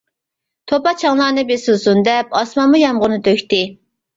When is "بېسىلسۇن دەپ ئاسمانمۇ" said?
1.51-2.83